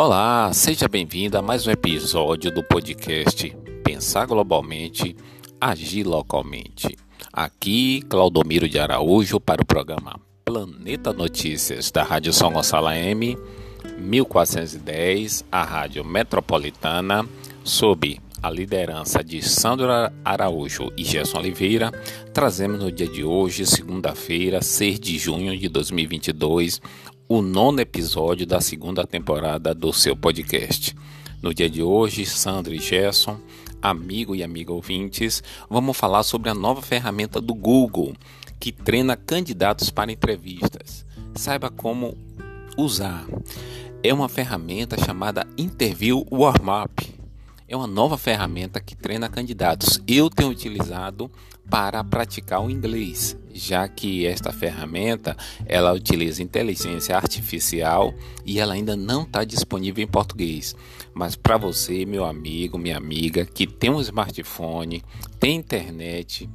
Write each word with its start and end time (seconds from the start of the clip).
Olá, 0.00 0.52
seja 0.52 0.86
bem-vindo 0.86 1.36
a 1.36 1.42
mais 1.42 1.66
um 1.66 1.72
episódio 1.72 2.52
do 2.52 2.62
podcast 2.62 3.50
Pensar 3.82 4.26
Globalmente, 4.26 5.16
Agir 5.60 6.06
Localmente. 6.06 6.96
Aqui, 7.32 8.02
Claudomiro 8.02 8.68
de 8.68 8.78
Araújo 8.78 9.40
para 9.40 9.60
o 9.60 9.66
programa 9.66 10.20
Planeta 10.44 11.12
Notícias 11.12 11.90
da 11.90 12.04
Rádio 12.04 12.32
São 12.32 12.52
Gonçalo 12.52 12.90
M 12.90 13.36
1410, 13.98 15.44
a 15.50 15.64
Rádio 15.64 16.04
Metropolitana, 16.04 17.28
sob 17.64 18.20
a 18.40 18.48
liderança 18.50 19.24
de 19.24 19.42
Sandro 19.42 19.88
Araújo 20.24 20.92
e 20.96 21.02
Gerson 21.02 21.38
Oliveira, 21.38 21.90
trazemos 22.32 22.78
no 22.78 22.92
dia 22.92 23.08
de 23.08 23.24
hoje, 23.24 23.66
segunda-feira, 23.66 24.62
6 24.62 25.00
de 25.00 25.18
junho 25.18 25.58
de 25.58 25.68
2022, 25.68 26.80
o 27.28 27.42
nono 27.42 27.78
episódio 27.78 28.46
da 28.46 28.58
segunda 28.58 29.06
temporada 29.06 29.74
do 29.74 29.92
seu 29.92 30.16
podcast. 30.16 30.96
No 31.42 31.52
dia 31.52 31.68
de 31.68 31.82
hoje, 31.82 32.24
Sandro 32.24 32.74
e 32.74 32.78
Gerson, 32.78 33.38
amigo 33.82 34.34
e 34.34 34.42
amiga 34.42 34.72
ouvintes, 34.72 35.42
vamos 35.68 35.94
falar 35.94 36.22
sobre 36.22 36.48
a 36.48 36.54
nova 36.54 36.80
ferramenta 36.80 37.38
do 37.38 37.54
Google 37.54 38.14
que 38.58 38.72
treina 38.72 39.14
candidatos 39.14 39.90
para 39.90 40.10
entrevistas. 40.10 41.04
Saiba 41.34 41.68
como 41.68 42.16
usar. 42.78 43.26
É 44.02 44.14
uma 44.14 44.28
ferramenta 44.28 44.96
chamada 44.96 45.46
Interview 45.58 46.26
Warm-Up 46.32 47.17
é 47.68 47.76
uma 47.76 47.86
nova 47.86 48.16
ferramenta 48.16 48.80
que 48.80 48.96
treina 48.96 49.28
candidatos. 49.28 50.00
Eu 50.08 50.30
tenho 50.30 50.48
utilizado 50.48 51.30
para 51.68 52.02
praticar 52.02 52.62
o 52.64 52.70
inglês, 52.70 53.36
já 53.52 53.86
que 53.86 54.26
esta 54.26 54.50
ferramenta 54.50 55.36
ela 55.66 55.92
utiliza 55.92 56.42
inteligência 56.42 57.14
artificial 57.14 58.14
e 58.44 58.58
ela 58.58 58.72
ainda 58.72 58.96
não 58.96 59.22
está 59.22 59.44
disponível 59.44 60.02
em 60.02 60.06
português. 60.06 60.74
Mas 61.12 61.36
para 61.36 61.58
você, 61.58 62.06
meu 62.06 62.24
amigo, 62.24 62.78
minha 62.78 62.96
amiga, 62.96 63.44
que 63.44 63.66
tem 63.66 63.90
um 63.90 64.00
smartphone, 64.00 65.04
tem 65.38 65.56
internet, 65.56 66.48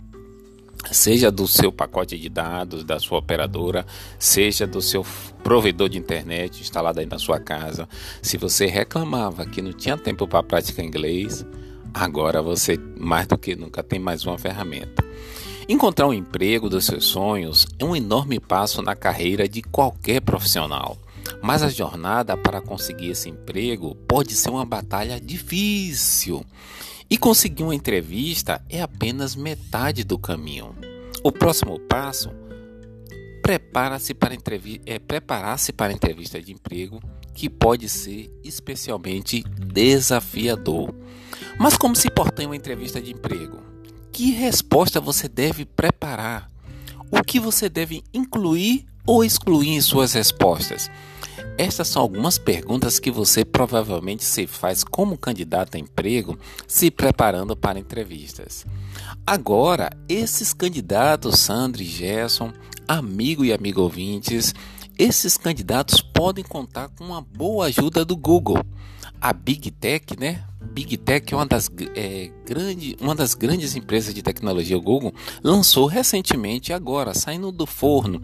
seja 0.91 1.31
do 1.31 1.47
seu 1.47 1.71
pacote 1.71 2.17
de 2.17 2.29
dados 2.29 2.83
da 2.83 2.99
sua 2.99 3.19
operadora, 3.19 3.85
seja 4.19 4.67
do 4.67 4.81
seu 4.81 5.05
provedor 5.43 5.89
de 5.89 5.97
internet 5.97 6.61
instalado 6.61 6.99
aí 6.99 7.05
na 7.05 7.19
sua 7.19 7.39
casa. 7.39 7.87
Se 8.21 8.37
você 8.37 8.65
reclamava 8.65 9.45
que 9.45 9.61
não 9.61 9.73
tinha 9.73 9.97
tempo 9.97 10.27
para 10.27 10.43
praticar 10.43 10.85
inglês, 10.85 11.45
agora 11.93 12.41
você 12.41 12.79
mais 12.97 13.27
do 13.27 13.37
que 13.37 13.55
nunca 13.55 13.83
tem 13.83 13.99
mais 13.99 14.25
uma 14.25 14.37
ferramenta. 14.37 15.03
Encontrar 15.67 16.07
um 16.07 16.13
emprego 16.13 16.69
dos 16.69 16.85
seus 16.85 17.05
sonhos 17.05 17.65
é 17.79 17.85
um 17.85 17.95
enorme 17.95 18.39
passo 18.39 18.81
na 18.81 18.95
carreira 18.95 19.47
de 19.47 19.61
qualquer 19.61 20.21
profissional. 20.21 20.97
Mas 21.41 21.63
a 21.63 21.69
jornada 21.69 22.35
para 22.35 22.61
conseguir 22.61 23.11
esse 23.11 23.29
emprego 23.29 23.95
pode 24.07 24.33
ser 24.33 24.49
uma 24.49 24.65
batalha 24.65 25.21
difícil. 25.21 26.45
E 27.09 27.17
conseguir 27.17 27.63
uma 27.63 27.75
entrevista 27.75 28.61
é 28.69 28.81
apenas 28.81 29.35
metade 29.35 30.03
do 30.03 30.17
caminho. 30.17 30.75
O 31.23 31.31
próximo 31.31 31.79
passo 31.79 32.31
prepara-se 33.41 34.13
para 34.13 34.35
é 34.85 34.99
preparar-se 34.99 35.73
para 35.73 35.91
a 35.91 35.95
entrevista 35.95 36.41
de 36.41 36.53
emprego, 36.53 37.01
que 37.33 37.49
pode 37.49 37.89
ser 37.89 38.31
especialmente 38.43 39.43
desafiador. 39.43 40.93
Mas 41.59 41.75
como 41.77 41.95
se 41.95 42.09
porta 42.09 42.41
em 42.41 42.45
uma 42.45 42.55
entrevista 42.55 43.01
de 43.01 43.11
emprego? 43.11 43.61
Que 44.11 44.31
resposta 44.31 45.01
você 45.01 45.27
deve 45.27 45.65
preparar? 45.65 46.49
O 47.11 47.23
que 47.23 47.39
você 47.39 47.67
deve 47.67 48.03
incluir 48.13 48.85
ou 49.05 49.23
excluir 49.23 49.69
em 49.69 49.81
suas 49.81 50.13
respostas? 50.13 50.89
Estas 51.58 51.88
são 51.88 52.02
algumas 52.02 52.38
perguntas 52.38 53.00
que 53.00 53.12
você 53.12 53.45
provavelmente 53.45 54.23
se 54.23 54.47
faz 54.47 54.84
como 54.84 55.17
candidato 55.17 55.75
a 55.75 55.79
emprego, 55.79 56.38
se 56.67 56.90
preparando 56.90 57.56
para 57.56 57.79
entrevistas. 57.79 58.66
Agora, 59.25 59.90
esses 60.09 60.53
candidatos, 60.53 61.40
Sandra 61.40 61.84
e 61.84 61.85
Gerson, 61.85 62.51
amigo 62.88 63.45
e 63.45 63.53
amigo 63.53 63.81
ouvintes, 63.81 64.53
esses 64.97 65.38
candidatos 65.38 66.01
podem 66.01 66.44
contar 66.44 66.90
com 66.90 67.06
uma 67.06 67.22
boa 67.22 67.66
ajuda 67.66 68.03
do 68.03 68.16
Google. 68.16 68.63
A 69.19 69.31
Big 69.31 69.72
Tech, 69.72 70.17
né? 70.19 70.44
Big 70.62 70.97
Tech 70.97 71.34
é 71.34 71.38
uma 71.38 71.46
das, 71.46 71.69
é, 71.96 72.29
grande, 72.46 72.97
uma 73.00 73.16
das 73.16 73.34
grandes 73.34 73.75
empresas 73.75 74.13
de 74.13 74.22
tecnologia, 74.22 74.78
o 74.78 74.81
Google, 74.81 75.13
lançou 75.44 75.88
recentemente, 75.88 76.73
agora, 76.73 77.13
saindo 77.13 77.51
do 77.51 77.66
forno, 77.66 78.22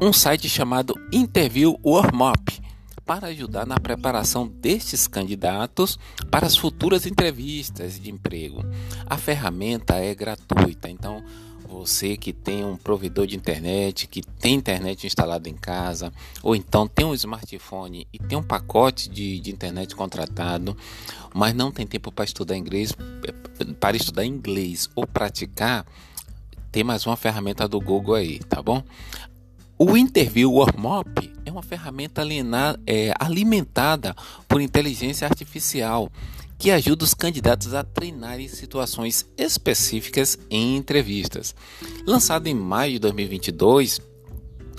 um 0.00 0.12
site 0.12 0.48
chamado 0.48 0.94
Interview 1.12 1.76
Warm-Up 1.82 2.62
para 3.04 3.28
ajudar 3.28 3.66
na 3.66 3.80
preparação 3.80 4.46
destes 4.46 5.08
candidatos 5.08 5.98
para 6.30 6.46
as 6.46 6.56
futuras 6.56 7.04
entrevistas 7.04 7.98
de 7.98 8.08
emprego. 8.08 8.64
A 9.06 9.16
ferramenta 9.16 9.96
é 9.96 10.14
gratuita, 10.14 10.88
então 10.88 11.24
você 11.68 12.16
que 12.16 12.32
tem 12.32 12.64
um 12.64 12.76
provedor 12.76 13.26
de 13.26 13.36
internet, 13.36 14.06
que 14.06 14.22
tem 14.22 14.54
internet 14.54 15.04
instalada 15.04 15.48
em 15.48 15.56
casa, 15.56 16.12
ou 16.42 16.54
então 16.54 16.86
tem 16.86 17.04
um 17.04 17.14
smartphone 17.14 18.06
e 18.12 18.18
tem 18.18 18.38
um 18.38 18.42
pacote 18.42 19.08
de, 19.08 19.40
de 19.40 19.50
internet 19.50 19.96
contratado, 19.96 20.76
mas 21.34 21.54
não 21.54 21.72
tem 21.72 21.86
tempo 21.86 22.12
para 22.12 22.24
estudar 22.24 22.56
inglês, 22.56 22.94
para 23.80 23.96
estudar 23.96 24.24
inglês 24.24 24.88
ou 24.94 25.06
praticar, 25.06 25.84
tem 26.70 26.84
mais 26.84 27.06
uma 27.06 27.16
ferramenta 27.16 27.66
do 27.66 27.80
Google 27.80 28.14
aí, 28.14 28.38
tá 28.40 28.62
bom? 28.62 28.82
O 29.80 29.96
Interview 29.96 30.52
Warm-Up 30.52 31.32
é 31.46 31.52
uma 31.52 31.62
ferramenta 31.62 32.22
é, 32.84 33.14
alimentada 33.16 34.12
por 34.48 34.60
inteligência 34.60 35.24
artificial 35.24 36.10
que 36.58 36.72
ajuda 36.72 37.04
os 37.04 37.14
candidatos 37.14 37.72
a 37.74 37.84
treinarem 37.84 38.48
situações 38.48 39.24
específicas 39.36 40.36
em 40.50 40.76
entrevistas. 40.76 41.54
Lançado 42.04 42.48
em 42.48 42.54
maio 42.54 42.94
de 42.94 42.98
2022, 42.98 44.00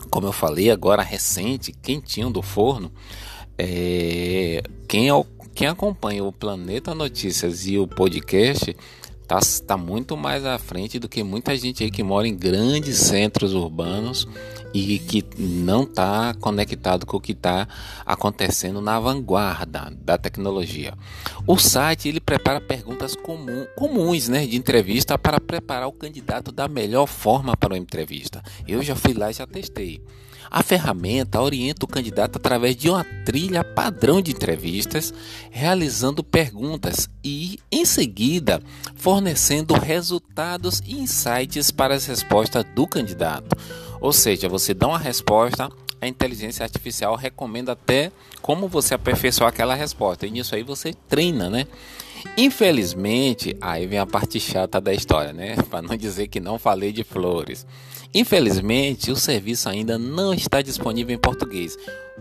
como 0.09 0.27
eu 0.27 0.33
falei, 0.33 0.69
agora 0.69 1.01
recente, 1.01 1.71
quentinho 1.71 2.29
do 2.29 2.41
forno, 2.41 2.91
é, 3.57 4.61
quem, 4.85 5.07
quem 5.55 5.67
acompanha 5.67 6.25
o 6.25 6.33
Planeta 6.33 6.93
Notícias 6.93 7.65
e 7.65 7.77
o 7.77 7.87
podcast 7.87 8.75
está 9.29 9.39
tá 9.67 9.77
muito 9.77 10.17
mais 10.17 10.43
à 10.43 10.57
frente 10.57 10.97
do 10.97 11.07
que 11.07 11.23
muita 11.23 11.55
gente 11.55 11.83
aí 11.83 11.91
que 11.91 12.01
mora 12.01 12.27
em 12.27 12.35
grandes 12.35 12.97
centros 12.97 13.53
urbanos 13.53 14.27
e 14.73 14.97
que 14.97 15.23
não 15.37 15.83
está 15.83 16.33
conectado 16.39 17.05
com 17.05 17.17
o 17.17 17.21
que 17.21 17.33
está 17.33 17.67
acontecendo 18.05 18.81
na 18.81 18.99
vanguarda 18.99 19.91
da 20.01 20.17
tecnologia. 20.17 20.93
O 21.45 21.57
site 21.57 22.09
ele 22.09 22.19
prepara 22.19 22.59
perguntas 22.59 23.15
comum, 23.15 23.67
comuns 23.75 24.27
né, 24.27 24.45
de 24.47 24.57
entrevista 24.57 25.17
para 25.17 25.39
preparar 25.39 25.87
o 25.87 25.93
candidato 25.93 26.51
da 26.51 26.67
melhor 26.67 27.05
forma 27.05 27.55
para 27.55 27.73
uma 27.73 27.79
entrevista. 27.79 28.43
Eu 28.67 28.81
já 28.81 28.95
fui 28.95 29.13
lá 29.13 29.29
e 29.29 29.33
já 29.33 29.45
testei. 29.45 30.01
A 30.51 30.63
ferramenta 30.63 31.41
orienta 31.41 31.85
o 31.85 31.87
candidato 31.87 32.37
através 32.37 32.75
de 32.75 32.89
uma 32.89 33.03
trilha 33.25 33.63
padrão 33.63 34.21
de 34.21 34.31
entrevistas, 34.31 35.13
realizando 35.51 36.23
perguntas 36.23 37.07
e, 37.23 37.59
em 37.71 37.85
seguida, 37.85 38.61
fornecendo 38.95 39.73
resultados 39.75 40.81
e 40.85 40.95
insights 40.95 41.69
para 41.69 41.93
as 41.93 42.05
respostas 42.05 42.65
do 42.75 42.87
candidato. 42.87 43.55
Ou 44.01 44.11
seja, 44.11 44.49
você 44.49 44.73
dá 44.73 44.87
uma 44.87 44.97
resposta, 44.97 45.69
a 46.01 46.07
inteligência 46.07 46.63
artificial 46.63 47.15
recomenda 47.15 47.73
até 47.73 48.11
como 48.41 48.67
você 48.67 48.93
aperfeiçoar 48.93 49.49
aquela 49.49 49.75
resposta. 49.75 50.25
E 50.25 50.31
nisso 50.31 50.55
aí 50.55 50.63
você 50.63 50.93
treina, 51.07 51.49
né? 51.49 51.67
Infelizmente, 52.37 53.55
aí 53.59 53.87
vem 53.87 53.99
a 53.99 54.05
parte 54.05 54.39
chata 54.39 54.79
da 54.79 54.93
história, 54.93 55.33
né? 55.33 55.55
Para 55.69 55.81
não 55.81 55.95
dizer 55.95 56.27
que 56.27 56.39
não 56.39 56.59
falei 56.59 56.91
de 56.91 57.03
flores. 57.03 57.65
Infelizmente, 58.13 59.11
o 59.11 59.15
serviço 59.15 59.69
ainda 59.69 59.97
não 59.97 60.33
está 60.33 60.61
disponível 60.61 61.15
em 61.15 61.19
português, 61.19 61.77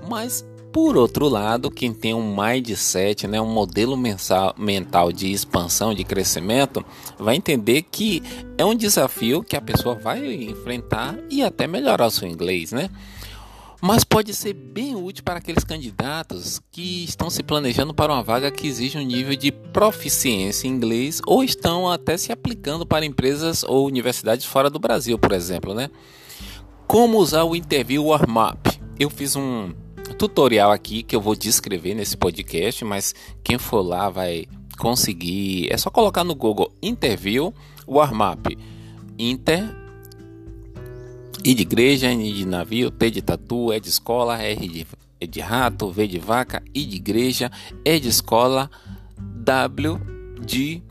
mas 0.09 0.45
por 0.73 0.97
outro 0.99 1.29
lado, 1.29 1.71
quem 1.71 1.95
tem 1.95 2.13
um 2.13 2.37
mindset, 2.37 3.27
né, 3.27 3.41
um 3.41 3.51
modelo 3.51 3.97
mensal, 3.97 4.55
mental 4.59 5.11
de 5.11 5.33
expansão, 5.33 5.95
de 5.95 6.05
crescimento, 6.05 6.85
vai 7.19 7.37
entender 7.37 7.83
que 7.83 8.23
é 8.59 8.65
um 8.65 8.75
desafio 8.75 9.43
que 9.43 9.57
a 9.57 9.63
pessoa 9.63 9.95
vai 9.95 10.35
enfrentar 10.35 11.19
e 11.31 11.43
até 11.43 11.67
melhorar 11.67 12.07
o 12.07 12.11
seu 12.11 12.29
inglês, 12.29 12.71
né? 12.71 12.91
Mas 13.81 14.03
pode 14.03 14.35
ser 14.35 14.55
bem 14.55 14.97
útil 14.97 15.23
para 15.23 15.39
aqueles 15.39 15.63
candidatos 15.63 16.61
que 16.73 17.05
estão 17.05 17.31
se 17.31 17.45
planejando 17.45 17.95
para 17.95 18.13
uma 18.13 18.23
vaga 18.23 18.51
que 18.51 18.67
exige 18.67 18.99
um 18.99 19.03
nível 19.03 19.37
de 19.37 19.53
proficiência 19.53 20.67
em 20.67 20.71
inglês 20.71 21.21
ou 21.25 21.45
estão 21.45 21.89
até 21.89 22.17
se 22.17 22.33
aplicando 22.33 22.85
para 22.85 23.07
empresas 23.07 23.63
ou 23.63 23.87
universidades 23.87 24.45
fora 24.45 24.69
do 24.69 24.81
Brasil, 24.81 25.17
por 25.17 25.31
exemplo, 25.31 25.75
né? 25.75 25.91
Como 26.89 27.19
usar 27.19 27.45
o 27.45 27.55
Interview 27.55 28.07
Warm-Up? 28.07 28.81
Eu 28.99 29.09
fiz 29.09 29.37
um 29.37 29.73
tutorial 30.19 30.73
aqui 30.73 31.05
que 31.05 31.15
eu 31.15 31.21
vou 31.21 31.37
descrever 31.37 31.95
nesse 31.95 32.17
podcast, 32.17 32.85
mas 32.85 33.15
quem 33.45 33.59
for 33.59 33.83
lá 33.83 34.11
vai 34.11 34.47
conseguir. 34.77 35.73
É 35.73 35.77
só 35.77 35.89
colocar 35.89 36.25
no 36.25 36.35
Google 36.35 36.73
Interview 36.83 37.55
Warm-Up. 37.87 38.59
Inter 39.17 39.88
I 41.45 41.55
de 41.55 41.63
igreja, 41.63 42.11
N 42.11 42.33
de 42.33 42.47
navio, 42.47 42.91
T 42.91 43.11
de 43.11 43.23
tatu, 43.23 43.73
E 43.73 43.81
de 43.81 43.89
escola, 43.89 44.43
R 44.43 44.69
de 44.69 44.87
é 45.21 45.27
de 45.27 45.41
rato, 45.41 45.89
V 45.89 46.07
de 46.07 46.19
vaca, 46.19 46.63
I 46.75 46.85
de 46.85 46.97
igreja, 46.97 47.51
E 47.85 47.99
de 47.99 48.09
escola, 48.09 48.71
W 49.19 49.99
de 50.45 50.83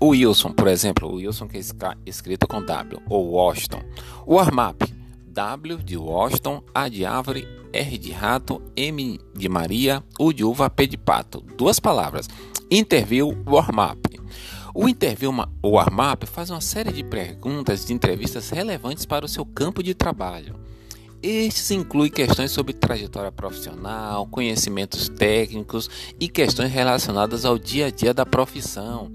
Wilson, 0.00 0.52
por 0.52 0.68
exemplo, 0.68 1.08
o 1.08 1.16
Wilson 1.16 1.48
que 1.48 1.58
é 1.58 1.60
escrito 2.06 2.46
com 2.46 2.62
W, 2.62 3.00
ou 3.08 3.32
Washington. 3.32 3.82
Warm-up, 4.26 4.94
W 5.26 5.78
de 5.82 5.96
Washington, 5.96 6.62
A 6.74 6.88
de 6.88 7.04
árvore, 7.04 7.46
R 7.72 7.98
de 7.98 8.12
rato, 8.12 8.62
M 8.76 9.20
de 9.34 9.48
Maria, 9.48 10.02
U 10.18 10.32
de 10.32 10.44
uva, 10.44 10.70
P 10.70 10.86
de 10.86 10.96
pato. 10.96 11.44
Duas 11.56 11.78
palavras. 11.78 12.28
Interview, 12.70 13.36
warm-up. 13.46 14.07
O 14.74 14.88
interview 14.88 15.32
warm-up 15.64 16.26
faz 16.26 16.50
uma 16.50 16.60
série 16.60 16.92
de 16.92 17.02
perguntas 17.02 17.84
de 17.84 17.92
entrevistas 17.92 18.50
relevantes 18.50 19.06
para 19.06 19.24
o 19.24 19.28
seu 19.28 19.44
campo 19.44 19.82
de 19.82 19.94
trabalho. 19.94 20.54
Estes 21.22 21.70
incluem 21.72 22.10
questões 22.10 22.52
sobre 22.52 22.72
trajetória 22.72 23.32
profissional, 23.32 24.26
conhecimentos 24.26 25.08
técnicos 25.08 25.90
e 26.20 26.28
questões 26.28 26.70
relacionadas 26.70 27.44
ao 27.44 27.58
dia 27.58 27.86
a 27.86 27.90
dia 27.90 28.14
da 28.14 28.24
profissão. 28.24 29.10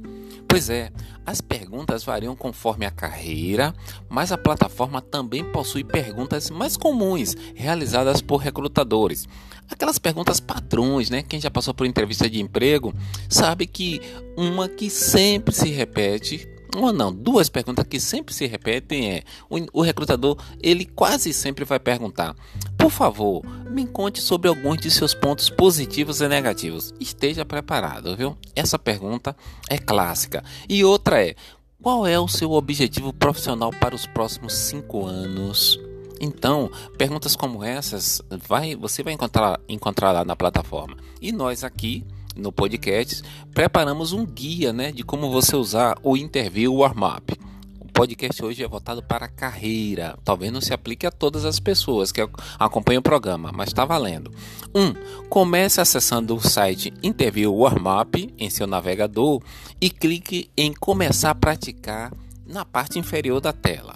Pois 0.53 0.69
é, 0.69 0.91
as 1.25 1.41
perguntas 1.41 2.03
variam 2.03 2.35
conforme 2.35 2.85
a 2.85 2.91
carreira, 2.91 3.73
mas 4.07 4.31
a 4.31 4.37
plataforma 4.37 5.01
também 5.01 5.43
possui 5.43 5.83
perguntas 5.83 6.51
mais 6.51 6.77
comuns 6.77 7.35
realizadas 7.55 8.21
por 8.21 8.37
recrutadores. 8.37 9.27
Aquelas 9.67 9.97
perguntas 9.97 10.39
padrões, 10.39 11.09
né? 11.09 11.23
Quem 11.23 11.41
já 11.41 11.49
passou 11.49 11.73
por 11.73 11.87
entrevista 11.87 12.29
de 12.29 12.39
emprego 12.39 12.93
sabe 13.27 13.65
que 13.65 13.99
uma 14.37 14.69
que 14.69 14.91
sempre 14.91 15.55
se 15.55 15.71
repete 15.71 16.47
uma 16.75 16.91
não, 16.91 17.13
duas 17.13 17.49
perguntas 17.49 17.85
que 17.87 17.99
sempre 17.99 18.33
se 18.33 18.45
repetem 18.45 19.11
é 19.11 19.23
o, 19.49 19.79
o, 19.79 19.81
recrutador 19.81 20.37
ele 20.61 20.85
quase 20.85 21.31
sempre 21.33 21.65
vai 21.65 21.79
perguntar: 21.79 22.35
por 22.77 22.89
favor, 22.89 23.43
me 23.69 23.85
conte 23.85 24.21
sobre 24.21 24.47
alguns 24.47 24.77
de 24.77 24.89
seus 24.89 25.13
pontos 25.13 25.49
positivos 25.49 26.21
e 26.21 26.27
negativos. 26.27 26.93
Esteja 26.99 27.45
preparado, 27.45 28.15
viu? 28.15 28.37
Essa 28.55 28.79
pergunta 28.79 29.35
é 29.69 29.77
clássica. 29.77 30.43
E 30.67 30.83
outra 30.83 31.23
é: 31.23 31.35
qual 31.81 32.07
é 32.07 32.19
o 32.19 32.27
seu 32.27 32.51
objetivo 32.51 33.13
profissional 33.13 33.71
para 33.71 33.95
os 33.95 34.05
próximos 34.07 34.53
cinco 34.53 35.05
anos? 35.05 35.79
Então, 36.19 36.71
perguntas 36.97 37.35
como 37.35 37.63
essas 37.63 38.21
vai, 38.47 38.75
você 38.75 39.03
vai 39.03 39.13
encontrar, 39.13 39.59
encontrar 39.67 40.13
lá 40.13 40.23
na 40.23 40.35
plataforma. 40.35 40.95
E 41.21 41.33
nós 41.33 41.63
aqui 41.63 42.05
no 42.35 42.51
podcast, 42.51 43.21
preparamos 43.53 44.13
um 44.13 44.25
guia 44.25 44.73
né, 44.73 44.91
de 44.91 45.03
como 45.03 45.31
você 45.31 45.55
usar 45.55 45.97
o 46.03 46.17
Interview 46.17 46.73
Warm-Up. 46.73 47.37
O 47.79 47.85
podcast 47.93 48.43
hoje 48.43 48.63
é 48.63 48.67
voltado 48.67 49.03
para 49.03 49.25
a 49.25 49.29
carreira. 49.29 50.17
Talvez 50.23 50.51
não 50.51 50.59
se 50.59 50.73
aplique 50.73 51.05
a 51.05 51.11
todas 51.11 51.45
as 51.45 51.59
pessoas 51.59 52.11
que 52.11 52.27
acompanham 52.57 52.99
o 52.99 53.03
programa, 53.03 53.51
mas 53.53 53.69
está 53.69 53.85
valendo. 53.85 54.31
1. 54.73 54.81
Um, 54.81 54.93
comece 55.29 55.79
acessando 55.79 56.35
o 56.35 56.41
site 56.41 56.91
Interview 57.03 57.53
Warm-Up 57.53 58.33
em 58.37 58.49
seu 58.49 58.65
navegador 58.65 59.41
e 59.79 59.89
clique 59.89 60.49
em 60.57 60.73
Começar 60.73 61.31
a 61.31 61.35
praticar 61.35 62.11
na 62.47 62.65
parte 62.65 62.97
inferior 62.97 63.39
da 63.39 63.53
tela. 63.53 63.95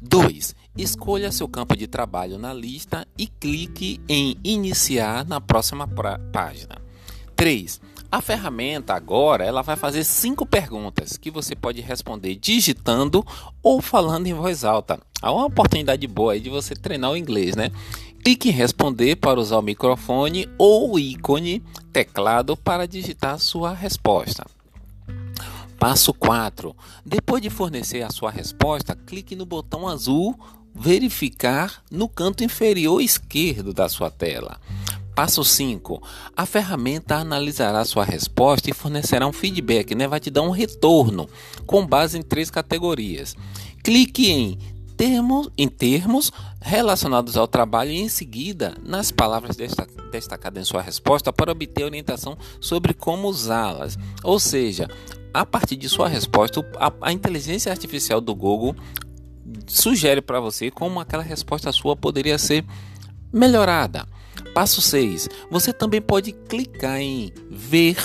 2. 0.00 0.54
Escolha 0.76 1.32
seu 1.32 1.48
campo 1.48 1.76
de 1.76 1.86
trabalho 1.86 2.38
na 2.38 2.52
lista 2.52 3.06
e 3.18 3.26
clique 3.26 4.00
em 4.08 4.36
Iniciar 4.44 5.26
na 5.26 5.40
próxima 5.40 5.88
página. 6.30 6.85
3. 7.36 7.80
A 8.10 8.22
ferramenta 8.22 8.94
agora 8.94 9.44
ela 9.44 9.62
vai 9.62 9.76
fazer 9.76 10.02
cinco 10.02 10.46
perguntas 10.46 11.16
que 11.16 11.30
você 11.30 11.54
pode 11.54 11.80
responder 11.82 12.34
digitando 12.36 13.24
ou 13.62 13.82
falando 13.82 14.26
em 14.26 14.32
voz 14.32 14.64
alta. 14.64 14.98
Há 15.20 15.30
uma 15.30 15.44
oportunidade 15.44 16.06
boa 16.06 16.32
aí 16.32 16.40
de 16.40 16.48
você 16.48 16.74
treinar 16.74 17.10
o 17.10 17.16
inglês, 17.16 17.54
né? 17.54 17.70
Clique 18.24 18.48
em 18.48 18.52
responder 18.52 19.16
para 19.16 19.38
usar 19.38 19.58
o 19.58 19.62
microfone 19.62 20.48
ou 20.56 20.94
o 20.94 20.98
ícone 20.98 21.62
teclado 21.92 22.56
para 22.56 22.88
digitar 22.88 23.38
sua 23.38 23.74
resposta. 23.74 24.44
Passo 25.78 26.14
4. 26.14 26.74
Depois 27.04 27.42
de 27.42 27.50
fornecer 27.50 28.02
a 28.02 28.10
sua 28.10 28.30
resposta, 28.30 28.96
clique 28.96 29.36
no 29.36 29.44
botão 29.44 29.86
azul 29.86 30.38
verificar 30.74 31.82
no 31.90 32.08
canto 32.08 32.42
inferior 32.42 33.00
esquerdo 33.00 33.72
da 33.72 33.88
sua 33.88 34.10
tela. 34.10 34.58
Passo 35.16 35.42
5. 35.42 36.02
A 36.36 36.44
ferramenta 36.44 37.16
analisará 37.16 37.82
sua 37.86 38.04
resposta 38.04 38.68
e 38.68 38.74
fornecerá 38.74 39.26
um 39.26 39.32
feedback, 39.32 39.94
né? 39.94 40.06
vai 40.06 40.20
te 40.20 40.30
dar 40.30 40.42
um 40.42 40.50
retorno 40.50 41.26
com 41.64 41.86
base 41.86 42.18
em 42.18 42.22
três 42.22 42.50
categorias. 42.50 43.34
Clique 43.82 44.30
em 44.30 44.58
termos, 44.94 45.48
em 45.56 45.68
termos 45.68 46.30
relacionados 46.60 47.34
ao 47.34 47.48
trabalho 47.48 47.92
e 47.92 47.96
em 47.96 48.10
seguida 48.10 48.74
nas 48.84 49.10
palavras 49.10 49.56
destacadas 50.12 50.60
em 50.60 50.66
sua 50.66 50.82
resposta 50.82 51.32
para 51.32 51.50
obter 51.50 51.84
orientação 51.84 52.36
sobre 52.60 52.92
como 52.92 53.26
usá-las. 53.26 53.98
Ou 54.22 54.38
seja, 54.38 54.86
a 55.32 55.46
partir 55.46 55.76
de 55.76 55.88
sua 55.88 56.08
resposta, 56.08 56.60
a, 56.78 56.92
a 57.00 57.10
inteligência 57.10 57.72
artificial 57.72 58.20
do 58.20 58.34
Google 58.34 58.76
sugere 59.66 60.20
para 60.20 60.40
você 60.40 60.70
como 60.70 61.00
aquela 61.00 61.22
resposta 61.22 61.72
sua 61.72 61.96
poderia 61.96 62.36
ser 62.36 62.66
melhorada. 63.32 64.06
Passo 64.56 64.80
6. 64.80 65.28
Você 65.50 65.70
também 65.70 66.00
pode 66.00 66.32
clicar 66.32 66.98
em 66.98 67.30
ver 67.50 67.98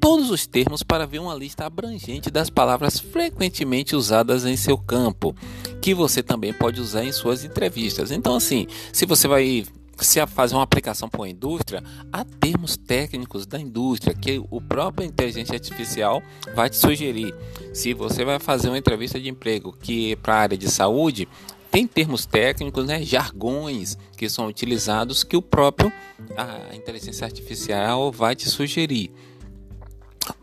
todos 0.00 0.32
os 0.32 0.48
termos 0.48 0.82
para 0.82 1.06
ver 1.06 1.20
uma 1.20 1.32
lista 1.32 1.64
abrangente 1.64 2.28
das 2.28 2.50
palavras 2.50 2.98
frequentemente 2.98 3.94
usadas 3.94 4.44
em 4.44 4.56
seu 4.56 4.76
campo, 4.76 5.32
que 5.80 5.94
você 5.94 6.20
também 6.20 6.52
pode 6.52 6.80
usar 6.80 7.04
em 7.04 7.12
suas 7.12 7.44
entrevistas. 7.44 8.10
Então, 8.10 8.34
assim, 8.34 8.66
se 8.92 9.06
você 9.06 9.28
vai 9.28 9.64
se 9.96 10.26
fazer 10.26 10.56
uma 10.56 10.64
aplicação 10.64 11.08
para 11.08 11.24
a 11.24 11.28
indústria, 11.28 11.84
há 12.12 12.24
termos 12.24 12.76
técnicos 12.76 13.46
da 13.46 13.60
indústria 13.60 14.12
que 14.12 14.42
o 14.50 14.60
próprio 14.60 15.06
inteligência 15.06 15.54
artificial 15.54 16.20
vai 16.52 16.68
te 16.68 16.78
sugerir. 16.78 17.32
Se 17.72 17.94
você 17.94 18.24
vai 18.24 18.40
fazer 18.40 18.70
uma 18.70 18.78
entrevista 18.78 19.20
de 19.20 19.28
emprego 19.28 19.72
que 19.80 20.10
é 20.10 20.16
para 20.16 20.34
a 20.34 20.40
área 20.40 20.58
de 20.58 20.68
saúde, 20.68 21.28
tem 21.72 21.86
termos 21.86 22.26
técnicos, 22.26 22.84
né, 22.84 23.02
jargões 23.02 23.96
que 24.14 24.28
são 24.28 24.46
utilizados 24.46 25.24
que 25.24 25.38
o 25.38 25.40
próprio 25.40 25.90
a 26.36 26.76
inteligência 26.76 27.24
artificial 27.24 28.12
vai 28.12 28.36
te 28.36 28.48
sugerir. 28.48 29.10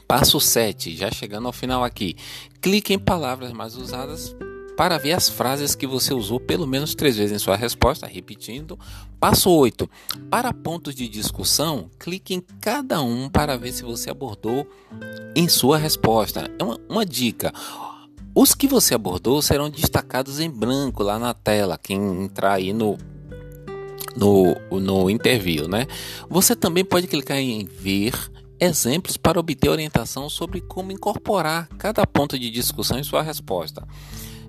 Passo 0.07 0.39
7, 0.39 0.97
já 0.97 1.11
chegando 1.11 1.45
ao 1.45 1.53
final 1.53 1.83
aqui. 1.83 2.15
Clique 2.59 2.95
em 2.95 2.99
palavras 2.99 3.53
mais 3.53 3.75
usadas 3.75 4.35
para 4.75 4.97
ver 4.97 5.11
as 5.11 5.29
frases 5.29 5.75
que 5.75 5.85
você 5.85 6.15
usou 6.15 6.39
pelo 6.39 6.65
menos 6.65 6.95
três 6.95 7.15
vezes 7.17 7.35
em 7.35 7.37
sua 7.37 7.55
resposta, 7.55 8.07
repetindo. 8.07 8.79
Passo 9.19 9.51
8. 9.51 9.87
Para 10.31 10.51
pontos 10.51 10.95
de 10.95 11.07
discussão, 11.07 11.91
clique 11.99 12.33
em 12.33 12.41
cada 12.59 13.03
um 13.03 13.29
para 13.29 13.55
ver 13.55 13.71
se 13.71 13.83
você 13.83 14.09
abordou 14.09 14.67
em 15.35 15.47
sua 15.47 15.77
resposta. 15.77 16.49
É 16.57 16.63
uma, 16.63 16.79
uma 16.89 17.05
dica. 17.05 17.53
Os 18.41 18.55
que 18.55 18.69
você 18.69 18.95
abordou 18.95 19.41
serão 19.41 19.69
destacados 19.69 20.39
em 20.39 20.49
branco 20.49 21.03
lá 21.03 21.19
na 21.19 21.33
tela, 21.33 21.77
quem 21.77 22.23
entrar 22.23 22.53
aí 22.53 22.71
no 22.71 22.97
no, 24.15 24.79
no 24.79 25.09
interview, 25.09 25.67
né? 25.67 25.85
Você 26.29 26.55
também 26.55 26.85
pode 26.85 27.05
clicar 27.05 27.37
em 27.37 27.65
ver 27.65 28.13
exemplos 28.57 29.17
para 29.17 29.41
obter 29.41 29.67
orientação 29.67 30.29
sobre 30.29 30.61
como 30.61 30.93
incorporar 30.93 31.67
cada 31.77 32.07
ponto 32.07 32.39
de 32.39 32.49
discussão 32.49 32.97
em 32.97 33.03
sua 33.03 33.21
resposta. 33.21 33.85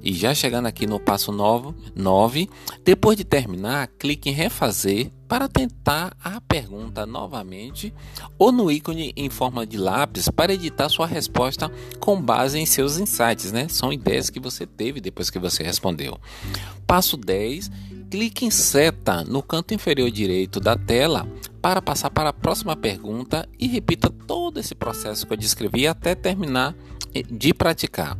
E 0.00 0.12
já 0.12 0.32
chegando 0.34 0.66
aqui 0.66 0.86
no 0.86 1.00
passo 1.00 1.32
9, 1.32 2.48
depois 2.84 3.16
de 3.16 3.24
terminar, 3.24 3.88
clique 3.98 4.30
em 4.30 4.32
refazer 4.32 5.10
para 5.30 5.46
tentar 5.46 6.16
a 6.24 6.40
pergunta 6.40 7.06
novamente 7.06 7.94
ou 8.36 8.50
no 8.50 8.68
ícone 8.68 9.12
em 9.16 9.30
forma 9.30 9.64
de 9.64 9.78
lápis 9.78 10.28
para 10.28 10.52
editar 10.52 10.88
sua 10.88 11.06
resposta 11.06 11.70
com 12.00 12.20
base 12.20 12.58
em 12.58 12.66
seus 12.66 12.98
insights, 12.98 13.52
né? 13.52 13.68
São 13.68 13.92
ideias 13.92 14.28
que 14.28 14.40
você 14.40 14.66
teve 14.66 15.00
depois 15.00 15.30
que 15.30 15.38
você 15.38 15.62
respondeu. 15.62 16.18
Passo 16.84 17.16
10, 17.16 17.70
clique 18.10 18.44
em 18.44 18.50
seta 18.50 19.22
no 19.22 19.40
canto 19.40 19.72
inferior 19.72 20.10
direito 20.10 20.58
da 20.58 20.76
tela 20.76 21.28
para 21.62 21.80
passar 21.80 22.10
para 22.10 22.30
a 22.30 22.32
próxima 22.32 22.74
pergunta 22.74 23.48
e 23.56 23.68
repita 23.68 24.10
todo 24.10 24.58
esse 24.58 24.74
processo 24.74 25.28
que 25.28 25.32
eu 25.32 25.36
descrevi 25.36 25.86
até 25.86 26.16
terminar 26.16 26.74
de 27.30 27.54
praticar. 27.54 28.18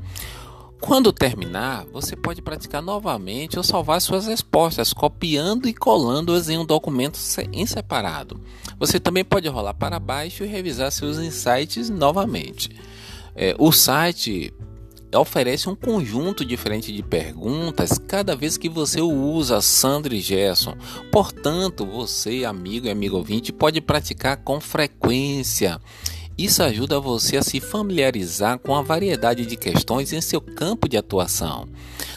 Quando 0.81 1.13
terminar, 1.13 1.85
você 1.93 2.17
pode 2.17 2.41
praticar 2.41 2.81
novamente 2.81 3.59
ou 3.59 3.63
salvar 3.63 4.01
suas 4.01 4.27
respostas, 4.27 4.95
copiando 4.95 5.69
e 5.69 5.75
colando-as 5.75 6.49
em 6.49 6.57
um 6.57 6.65
documento 6.65 7.19
em 7.53 7.67
separado. 7.67 8.41
Você 8.79 8.99
também 8.99 9.25
pode 9.25 9.47
rolar 9.47 9.75
para 9.75 10.01
baixo 10.01 10.43
e 10.43 10.49
revisar 10.49 10.91
seus 10.91 11.19
insights 11.19 11.91
novamente. 11.91 12.71
É, 13.37 13.55
o 13.59 13.71
site 13.71 14.53
oferece 15.19 15.69
um 15.69 15.75
conjunto 15.75 16.45
diferente 16.45 16.93
de 16.93 17.03
perguntas 17.03 17.99
cada 17.99 18.35
vez 18.35 18.57
que 18.57 18.69
você 18.69 19.01
usa 19.01 19.61
Sandra 19.61 20.15
e 20.15 20.21
Gerson. 20.21 20.77
Portanto, 21.11 21.85
você, 21.85 22.45
amigo 22.45 22.87
e 22.87 22.91
amigo 22.91 23.17
ouvinte, 23.17 23.53
pode 23.53 23.81
praticar 23.81 24.39
com 24.39 24.61
frequência. 24.61 25.81
Isso 26.37 26.63
ajuda 26.63 26.99
você 26.99 27.37
a 27.37 27.43
se 27.43 27.61
familiarizar 27.61 28.59
com 28.59 28.75
a 28.75 28.83
variedade 28.83 29.45
de 29.45 29.57
questões 29.57 30.13
em 30.13 30.21
seu 30.21 30.41
campo 30.41 30.89
de 30.89 30.97
atuação. 30.97 31.69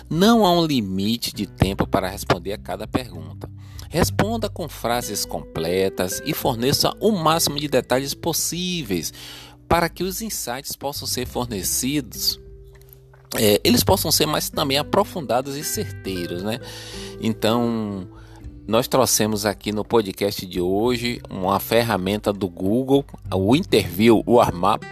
Não 0.10 0.46
há 0.46 0.52
um 0.52 0.66
limite 0.66 1.34
de 1.34 1.46
tempo 1.46 1.88
para 1.88 2.10
responder 2.10 2.54
a 2.54 2.58
cada 2.58 2.88
pergunta. 2.88 3.50
Responda 3.90 4.50
com 4.50 4.68
frases 4.70 5.26
completas 5.26 6.22
e 6.26 6.34
forneça 6.34 6.92
o 7.00 7.12
máximo 7.12 7.60
de 7.60 7.68
detalhes 7.68 8.14
possíveis 8.14 9.14
para 9.68 9.90
que 9.90 10.04
os 10.04 10.22
insights 10.22 10.76
possam 10.76 11.08
ser 11.08 11.28
fornecidos. 11.28 12.40
É, 13.36 13.60
eles 13.64 13.84
possam 13.84 14.12
ser 14.12 14.26
mais 14.26 14.50
também 14.50 14.78
aprofundados 14.78 15.56
e 15.56 15.64
certeiros, 15.64 16.44
né? 16.44 16.60
Então, 17.20 18.08
nós 18.66 18.88
trouxemos 18.88 19.46
aqui 19.46 19.74
no 19.74 19.84
podcast 19.84 20.46
de 20.46 20.62
hoje 20.62 21.22
uma 21.30 21.60
ferramenta 21.60 22.32
do 22.32 22.48
Google, 22.48 23.06
o 23.34 23.56
Interview 23.56 24.24
Warm-Up, 24.26 24.88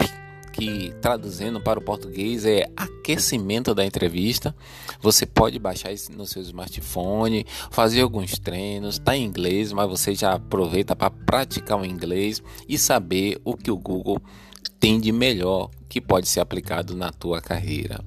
que 0.52 0.92
traduzindo 1.00 1.58
para 1.58 1.78
o 1.78 1.82
português 1.82 2.44
é 2.44 2.68
aquecimento 2.76 3.74
da 3.74 3.84
entrevista. 3.84 4.54
Você 5.00 5.24
pode 5.24 5.58
baixar 5.58 5.90
isso 5.90 6.12
no 6.12 6.26
seu 6.26 6.42
smartphone, 6.42 7.46
fazer 7.70 8.02
alguns 8.02 8.38
treinos, 8.38 8.96
está 8.96 9.16
em 9.16 9.24
inglês, 9.24 9.72
mas 9.72 9.88
você 9.88 10.14
já 10.14 10.34
aproveita 10.34 10.94
para 10.94 11.10
praticar 11.10 11.80
o 11.80 11.86
inglês 11.86 12.42
e 12.68 12.76
saber 12.76 13.40
o 13.42 13.56
que 13.56 13.70
o 13.70 13.78
Google 13.78 14.20
tem 14.78 15.00
de 15.00 15.10
melhor 15.12 15.70
que 15.88 16.00
pode 16.00 16.28
ser 16.28 16.40
aplicado 16.40 16.94
na 16.94 17.10
tua 17.10 17.40
carreira. 17.40 18.04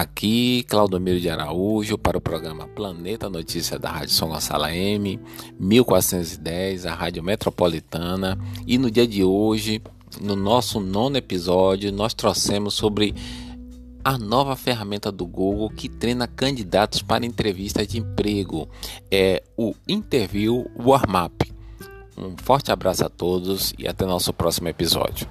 Aqui, 0.00 0.64
Claudomiro 0.66 1.20
de 1.20 1.28
Araújo, 1.28 1.98
para 1.98 2.16
o 2.16 2.22
programa 2.22 2.66
Planeta 2.66 3.28
Notícia 3.28 3.78
da 3.78 3.90
Rádio 3.90 4.14
São 4.14 4.30
Gonçalo 4.30 4.64
M, 4.64 5.20
1410, 5.58 6.86
a 6.86 6.94
Rádio 6.94 7.22
Metropolitana. 7.22 8.38
E 8.66 8.78
no 8.78 8.90
dia 8.90 9.06
de 9.06 9.22
hoje, 9.22 9.82
no 10.18 10.34
nosso 10.34 10.80
nono 10.80 11.18
episódio, 11.18 11.92
nós 11.92 12.14
trouxemos 12.14 12.72
sobre 12.72 13.14
a 14.02 14.16
nova 14.16 14.56
ferramenta 14.56 15.12
do 15.12 15.26
Google 15.26 15.68
que 15.68 15.90
treina 15.90 16.26
candidatos 16.26 17.02
para 17.02 17.26
entrevistas 17.26 17.86
de 17.86 17.98
emprego. 17.98 18.70
É 19.10 19.42
o 19.54 19.74
Interview 19.86 20.64
Warm 20.78 21.26
Up. 21.26 21.52
Um 22.16 22.34
forte 22.38 22.72
abraço 22.72 23.04
a 23.04 23.10
todos 23.10 23.74
e 23.78 23.86
até 23.86 24.06
nosso 24.06 24.32
próximo 24.32 24.66
episódio. 24.68 25.28